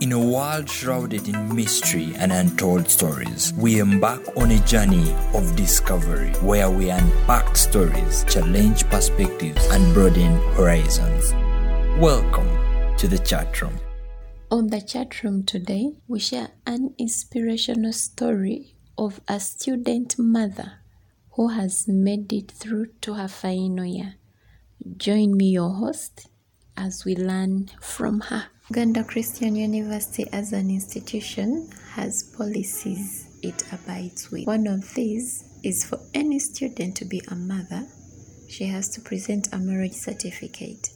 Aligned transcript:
In 0.00 0.12
a 0.12 0.18
world 0.18 0.66
shrouded 0.66 1.28
in 1.28 1.54
mystery 1.54 2.14
and 2.16 2.32
untold 2.32 2.88
stories, 2.88 3.52
we 3.58 3.80
embark 3.80 4.34
on 4.34 4.50
a 4.50 4.58
journey 4.60 5.12
of 5.34 5.54
discovery 5.56 6.30
where 6.40 6.70
we 6.70 6.88
unpack 6.88 7.54
stories, 7.54 8.24
challenge 8.24 8.88
perspectives, 8.88 9.62
and 9.66 9.92
broaden 9.92 10.36
horizons. 10.54 11.34
Welcome 12.00 12.48
to 12.96 13.08
the 13.08 13.18
chat 13.18 13.60
room. 13.60 13.78
On 14.50 14.68
the 14.68 14.80
chat 14.80 15.22
room 15.22 15.44
today, 15.44 15.92
we 16.08 16.18
share 16.18 16.48
an 16.66 16.94
inspirational 16.96 17.92
story 17.92 18.76
of 18.96 19.20
a 19.28 19.38
student 19.38 20.18
mother 20.18 20.78
who 21.32 21.48
has 21.48 21.86
made 21.86 22.32
it 22.32 22.50
through 22.50 22.86
to 23.02 23.12
her 23.12 23.28
final 23.28 23.84
year. 23.84 24.14
Join 24.96 25.36
me, 25.36 25.50
your 25.50 25.74
host, 25.74 26.26
as 26.74 27.04
we 27.04 27.14
learn 27.14 27.68
from 27.82 28.20
her. 28.22 28.46
Uganda 28.70 29.02
Christian 29.02 29.56
University 29.56 30.28
as 30.32 30.52
an 30.52 30.70
institution 30.70 31.68
has 31.94 32.22
policies 32.22 33.26
it 33.42 33.64
abides 33.72 34.30
with. 34.30 34.46
One 34.46 34.68
of 34.68 34.94
these 34.94 35.42
is 35.64 35.84
for 35.84 35.98
any 36.14 36.38
student 36.38 36.94
to 36.98 37.04
be 37.04 37.20
a 37.26 37.34
mother, 37.34 37.88
she 38.48 38.66
has 38.66 38.88
to 38.90 39.00
present 39.00 39.48
a 39.52 39.58
marriage 39.58 39.94
certificate. 39.94 40.90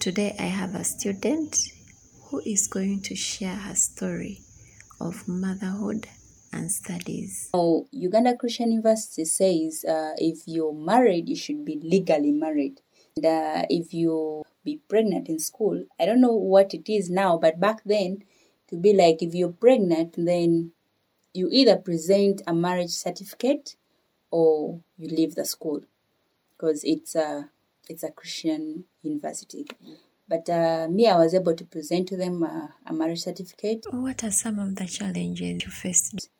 Today 0.00 0.36
I 0.38 0.42
have 0.42 0.74
a 0.74 0.84
student 0.84 1.56
who 2.24 2.42
is 2.44 2.68
going 2.68 3.00
to 3.04 3.16
share 3.16 3.56
her 3.56 3.74
story 3.74 4.42
of 5.00 5.26
motherhood 5.26 6.08
and 6.52 6.70
studies. 6.70 7.48
Now, 7.54 7.86
Uganda 7.90 8.36
Christian 8.36 8.70
University 8.70 9.24
says 9.24 9.82
uh, 9.88 10.12
if 10.18 10.42
you're 10.46 10.74
married, 10.74 11.26
you 11.30 11.36
should 11.36 11.64
be 11.64 11.80
legally 11.82 12.32
married. 12.32 12.82
And, 13.16 13.26
uh, 13.26 13.66
if 13.68 13.92
you 13.92 14.44
be 14.64 14.80
pregnant 14.88 15.28
in 15.28 15.38
school, 15.38 15.84
I 15.98 16.06
don't 16.06 16.20
know 16.20 16.34
what 16.34 16.74
it 16.74 16.90
is 16.90 17.10
now, 17.10 17.38
but 17.38 17.60
back 17.60 17.82
then, 17.84 18.24
to 18.68 18.76
be 18.76 18.92
like 18.94 19.22
if 19.22 19.34
you're 19.34 19.52
pregnant, 19.52 20.14
then 20.16 20.72
you 21.34 21.48
either 21.50 21.76
present 21.76 22.42
a 22.46 22.54
marriage 22.54 22.90
certificate 22.90 23.76
or 24.30 24.80
you 24.96 25.08
leave 25.08 25.34
the 25.34 25.44
school 25.44 25.82
because 26.52 26.84
it's 26.84 27.14
a 27.14 27.50
it's 27.88 28.02
a 28.02 28.10
Christian 28.10 28.84
university. 29.02 29.66
But 30.28 30.48
uh, 30.48 30.88
me, 30.88 31.08
I 31.08 31.18
was 31.18 31.34
able 31.34 31.54
to 31.54 31.64
present 31.64 32.08
to 32.08 32.16
them 32.16 32.42
uh, 32.42 32.68
a 32.86 32.92
marriage 32.92 33.22
certificate. 33.22 33.84
What 33.90 34.24
are 34.24 34.30
some 34.30 34.58
of 34.58 34.76
the 34.76 34.86
challenges 34.86 35.64
you 35.64 35.70
faced? 35.70 36.30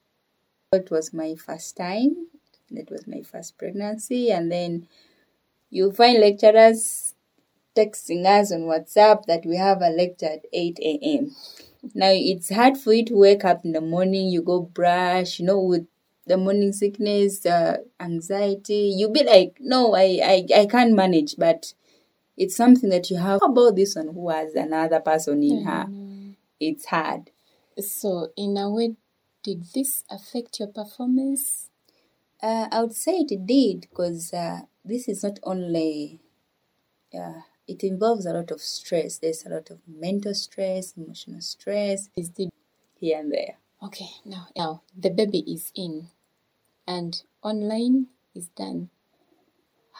It 0.73 0.91
was 0.91 1.12
my 1.12 1.34
first 1.34 1.77
time. 1.77 2.29
That 2.70 2.91
was 2.91 3.07
my 3.07 3.20
first 3.20 3.59
pregnancy, 3.59 4.31
and 4.31 4.51
then 4.51 4.89
you 5.73 5.91
find 5.91 6.20
lecturers 6.20 7.15
texting 7.75 8.27
us 8.27 8.53
on 8.53 8.61
WhatsApp 8.61 9.25
that 9.25 9.47
we 9.47 9.56
have 9.56 9.81
a 9.81 9.89
lecture 9.89 10.27
at 10.27 10.45
8 10.53 10.79
a.m. 10.83 11.34
Now 11.95 12.11
it's 12.12 12.51
hard 12.51 12.77
for 12.77 12.92
you 12.92 13.05
to 13.06 13.17
wake 13.17 13.45
up 13.45 13.64
in 13.64 13.73
the 13.73 13.81
morning, 13.81 14.29
you 14.29 14.42
go 14.42 14.61
brush, 14.61 15.41
you 15.41 15.47
know, 15.47 15.59
with 15.59 15.87
the 16.27 16.37
morning 16.37 16.73
sickness, 16.73 17.47
uh, 17.47 17.79
anxiety. 17.98 18.92
You'll 18.95 19.12
be 19.12 19.25
like, 19.25 19.56
no, 19.61 19.95
I, 19.95 20.20
I, 20.23 20.47
I 20.61 20.67
can't 20.67 20.92
manage, 20.95 21.37
but 21.39 21.73
it's 22.36 22.55
something 22.55 22.91
that 22.91 23.11
you 23.11 23.17
have. 23.17 23.41
How 23.41 23.51
about 23.51 23.75
this 23.75 23.97
one 23.97 24.09
who 24.09 24.29
has 24.29 24.55
another 24.55 25.01
person 25.01 25.42
in 25.42 25.64
her? 25.64 25.89
It's 26.61 26.84
hard. 26.84 27.31
So, 27.79 28.29
in 28.36 28.59
a 28.59 28.70
way, 28.70 28.95
did 29.42 29.64
this 29.75 30.05
affect 30.11 30.61
your 30.61 30.69
performance? 30.69 31.70
Uh, 32.42 32.69
I 32.70 32.83
would 32.83 32.95
say 32.95 33.25
it 33.29 33.47
did 33.47 33.83
because 33.83 34.33
uh, 34.34 34.61
this 34.84 35.08
is 35.08 35.22
not 35.22 35.38
only, 35.42 36.20
yeah 37.12 37.42
it 37.69 37.84
involves 37.84 38.27
a 38.27 38.33
lot 38.33 38.50
of 38.50 38.61
stress. 38.61 39.19
There's 39.19 39.47
a 39.47 39.50
lot 39.50 39.70
of 39.70 39.78
mental 39.86 40.34
stress, 40.34 40.94
emotional 40.97 41.41
stress 41.41 42.11
Is 42.16 42.30
the 42.33 42.48
here 42.98 43.19
and 43.20 43.33
there. 43.33 43.56
okay 43.83 44.11
now 44.24 44.48
now 44.56 44.83
the 44.97 45.11
baby 45.11 45.41
is 45.41 45.72
in, 45.74 46.08
and 46.86 47.22
online 47.42 48.08
is 48.34 48.48
done. 48.48 48.91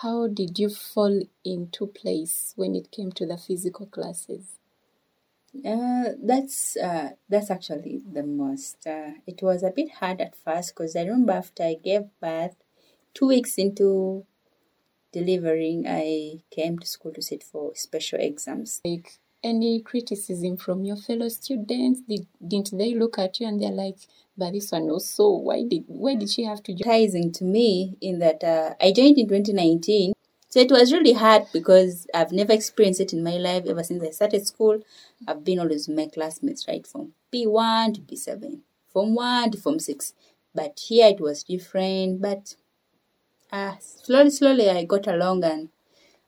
How 0.02 0.26
did 0.26 0.58
you 0.58 0.68
fall 0.70 1.22
into 1.44 1.86
place 1.86 2.52
when 2.56 2.74
it 2.74 2.90
came 2.90 3.12
to 3.12 3.26
the 3.26 3.36
physical 3.38 3.86
classes? 3.86 4.58
Uh, 5.64 6.12
that's 6.22 6.76
uh, 6.76 7.10
that's 7.28 7.50
actually 7.50 8.02
the 8.10 8.22
most. 8.22 8.86
Uh, 8.86 9.12
it 9.26 9.42
was 9.42 9.62
a 9.62 9.70
bit 9.70 9.90
hard 10.00 10.20
at 10.20 10.34
first 10.34 10.74
because 10.74 10.96
I 10.96 11.02
remember 11.02 11.32
after 11.34 11.62
I 11.62 11.74
gave 11.74 12.04
birth, 12.20 12.56
two 13.14 13.28
weeks 13.28 13.58
into 13.58 14.26
delivering, 15.12 15.86
I 15.86 16.40
came 16.50 16.78
to 16.78 16.86
school 16.86 17.12
to 17.12 17.22
sit 17.22 17.42
for 17.42 17.72
special 17.74 18.18
exams. 18.20 18.80
Like 18.84 19.18
any 19.44 19.80
criticism 19.80 20.56
from 20.56 20.84
your 20.84 20.96
fellow 20.96 21.28
students? 21.28 22.00
Did 22.08 22.26
didn't 22.46 22.76
they 22.76 22.94
look 22.94 23.18
at 23.18 23.40
you 23.40 23.46
and 23.46 23.60
they're 23.60 23.70
like, 23.70 23.96
"But 24.36 24.52
this 24.52 24.70
one 24.72 24.90
also, 24.90 25.30
why 25.30 25.62
did 25.64 25.84
why 25.88 26.14
did 26.14 26.30
she 26.30 26.44
have 26.44 26.62
to 26.64 26.74
join?" 26.74 27.32
To 27.32 27.44
me 27.44 27.96
in 28.00 28.18
that 28.20 28.44
uh, 28.44 28.74
I 28.80 28.92
joined 28.92 29.18
in 29.18 29.28
2019. 29.28 30.12
So 30.48 30.60
it 30.60 30.70
was 30.70 30.92
really 30.92 31.14
hard 31.14 31.44
because 31.52 32.06
I've 32.12 32.30
never 32.30 32.52
experienced 32.52 33.00
it 33.00 33.14
in 33.14 33.22
my 33.24 33.38
life 33.38 33.64
ever 33.66 33.82
since 33.82 34.02
I 34.02 34.10
started 34.10 34.46
school. 34.46 34.80
I've 35.26 35.44
been 35.44 35.58
always 35.58 35.88
my 35.88 36.06
classmates, 36.12 36.68
right, 36.68 36.86
from 36.86 37.14
P1 37.32 37.94
to 37.94 38.00
P7, 38.02 38.58
from 38.92 39.14
1 39.14 39.52
to 39.52 39.58
Form 39.58 39.78
6. 39.78 40.12
But 40.54 40.78
here 40.78 41.08
it 41.08 41.22
was 41.22 41.42
different. 41.42 42.20
But 42.20 42.56
uh, 43.52 43.76
slowly, 43.78 44.30
slowly 44.30 44.70
I 44.70 44.84
got 44.84 45.06
along 45.06 45.44
and 45.44 45.68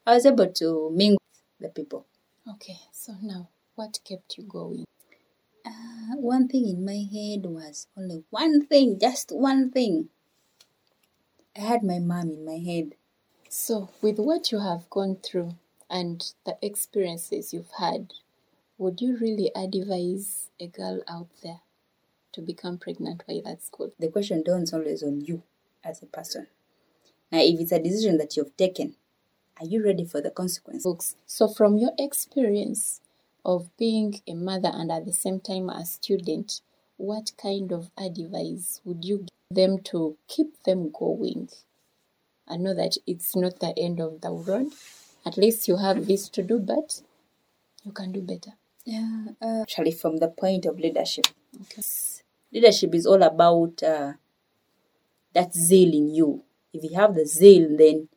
I 0.07 0.15
was 0.15 0.27
able 0.27 0.53
to 0.53 0.91
mingle 0.93 1.19
with 1.59 1.75
the 1.75 1.83
people. 1.83 2.07
Okay, 2.49 2.79
so 2.93 3.15
now 3.23 3.49
what 3.75 3.99
kept 4.05 4.37
you 4.37 4.45
going? 4.45 4.85
Uh, 5.65 6.17
one 6.17 6.47
thing 6.47 6.69
in 6.69 6.85
my 6.85 7.03
head 7.11 7.47
was 7.47 7.87
only 7.97 8.23
one 8.29 8.67
thing, 8.67 8.99
just 9.01 9.33
one 9.33 9.71
thing. 9.71 10.11
I 11.57 11.61
had 11.61 11.83
my 11.83 11.99
mom 11.99 12.31
in 12.31 12.45
my 12.45 12.59
head. 12.59 12.97
So, 13.49 13.89
with 14.03 14.19
what 14.19 14.51
you 14.53 14.59
have 14.59 14.91
gone 14.91 15.17
through 15.23 15.55
and 15.89 16.33
the 16.45 16.59
experiences 16.61 17.55
you've 17.55 17.71
had, 17.79 18.13
would 18.77 19.01
you 19.01 19.17
really 19.17 19.51
advise 19.55 20.51
a 20.59 20.67
girl 20.67 21.01
out 21.09 21.29
there 21.43 21.61
to 22.33 22.43
become 22.43 22.77
pregnant 22.77 23.23
while 23.27 23.47
at 23.47 23.63
school? 23.63 23.93
The 23.99 24.09
question 24.09 24.43
dawns 24.43 24.75
always 24.75 25.03
on 25.03 25.21
you 25.21 25.45
as 25.85 26.03
a 26.03 26.07
person. 26.07 26.49
Now, 27.35 27.41
if 27.41 27.59
it's 27.59 27.73
a 27.73 27.81
decision 27.81 28.17
that 28.19 28.37
you've 28.37 28.57
taken, 28.57 28.95
are 29.59 29.67
you 29.67 29.85
ready 29.85 30.05
for 30.05 30.21
the 30.21 30.31
consequences? 30.31 31.17
So, 31.27 31.49
from 31.49 31.77
your 31.77 31.91
experience 31.99 33.01
of 33.45 33.77
being 33.77 34.21
a 34.29 34.35
mother 34.35 34.71
and 34.73 34.93
at 34.93 35.05
the 35.05 35.13
same 35.13 35.41
time 35.41 35.69
a 35.69 35.85
student, 35.85 36.61
what 36.97 37.33
kind 37.37 37.73
of 37.73 37.91
advice 37.99 38.81
would 38.85 39.05
you 39.05 39.19
give 39.19 39.57
them 39.57 39.81
to 39.91 40.17
keep 40.29 40.63
them 40.63 40.93
going? 40.93 41.49
I 42.47 42.57
know 42.57 42.73
that 42.73 42.99
it's 43.05 43.35
not 43.35 43.59
the 43.59 43.77
end 43.77 43.99
of 43.99 44.21
the 44.21 44.31
road. 44.31 44.69
At 45.27 45.37
least 45.37 45.67
you 45.67 45.79
have 45.79 46.07
this 46.07 46.29
to 46.29 46.43
do, 46.45 46.61
but 46.61 47.03
you 47.83 47.91
can 47.91 48.13
do 48.13 48.21
better. 48.21 48.53
Yeah, 48.85 49.25
uh, 49.43 49.63
actually, 49.63 49.91
from 49.91 50.19
the 50.19 50.29
point 50.29 50.67
of 50.67 50.79
leadership, 50.79 51.27
Okay. 51.63 51.83
leadership 52.53 52.95
is 52.95 53.07
all 53.07 53.25
about 53.25 53.83
uh, 53.83 54.13
that 55.33 55.53
zeal 55.53 55.93
in 55.93 56.15
you. 56.15 56.45
If 56.75 56.83
you 56.83 56.99
have 56.99 57.15
the 57.15 57.25
zeal, 57.25 57.77
then 57.79 58.09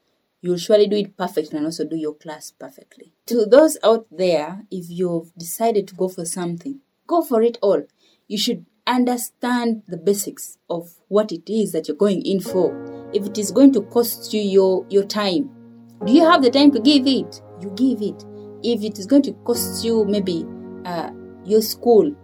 you'll 0.42 0.58
surely 0.58 0.88
do 0.88 0.98
it 0.98 1.16
perfectly 1.16 1.58
and 1.58 1.66
also 1.68 1.86
do 1.86 1.96
your 1.96 2.16
class 2.16 2.52
perfectly. 2.52 3.14
To 3.28 3.46
those 3.46 3.78
out 3.84 4.08
there, 4.12 4.64
if 4.72 4.90
you've 4.90 5.32
decided 5.38 5.88
to 5.90 5.96
go 5.96 6.10
for 6.10 6.26
something, 6.26 6.80
go 7.06 7.22
for 7.22 7.44
it 7.44 7.60
all. 7.62 7.84
You 8.28 8.38
should 8.40 8.66
understand 8.88 9.84
the 9.88 9.98
basics 9.98 10.58
of 10.70 10.96
what 11.08 11.32
it 11.32 11.48
is 11.52 11.72
that 11.74 11.88
you're 11.88 11.98
going 11.98 12.24
in 12.24 12.40
for. 12.40 12.74
If 13.14 13.28
it 13.28 13.38
is 13.38 13.52
going 13.52 13.74
to 13.74 13.82
cost 13.84 14.34
you 14.34 14.42
your, 14.42 14.86
your 14.90 15.04
time, 15.04 15.52
do 16.04 16.12
you 16.12 16.26
have 16.26 16.42
the 16.42 16.50
time 16.50 16.72
to 16.72 16.80
give 16.80 17.06
it? 17.06 17.42
You 17.62 17.70
give 17.76 18.02
it. 18.02 18.26
If 18.64 18.84
it 18.84 18.98
is 18.98 19.06
going 19.06 19.22
to 19.24 19.34
cost 19.46 19.86
you 19.86 20.04
maybe 20.06 20.46
uh, 20.84 21.12
your 21.46 21.62
school, 21.62 22.16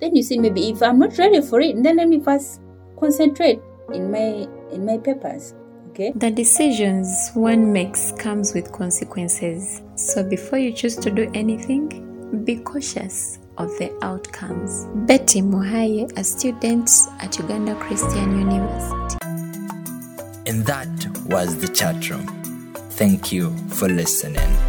then 0.00 0.14
you 0.14 0.22
say 0.22 0.36
maybe 0.36 0.68
if 0.68 0.82
I'm 0.82 0.98
not 0.98 1.16
ready 1.16 1.40
for 1.40 1.60
it, 1.60 1.82
then 1.82 1.96
let 1.96 2.08
me 2.08 2.20
first 2.20 2.60
concentrate 3.00 3.60
in 3.92 4.10
my 4.10 4.46
in 4.70 4.84
my 4.84 4.98
papers. 4.98 5.54
Okay. 5.98 6.12
The 6.14 6.30
decisions 6.30 7.32
one 7.34 7.72
makes 7.72 8.12
comes 8.12 8.54
with 8.54 8.70
consequences. 8.70 9.82
So 9.96 10.22
before 10.22 10.56
you 10.56 10.70
choose 10.70 10.94
to 10.94 11.10
do 11.10 11.28
anything, 11.34 12.44
be 12.44 12.54
cautious 12.60 13.40
of 13.56 13.66
the 13.78 13.92
outcomes. 14.04 14.86
Betty 15.08 15.42
Muhaye, 15.42 16.16
a 16.16 16.22
student 16.22 16.88
at 17.18 17.36
Uganda 17.40 17.74
Christian 17.80 18.38
University. 18.38 19.18
And 20.46 20.64
that 20.66 20.88
was 21.26 21.58
the 21.58 21.66
chat 21.66 22.08
room. 22.08 22.28
Thank 22.90 23.32
you 23.32 23.50
for 23.66 23.88
listening. 23.88 24.67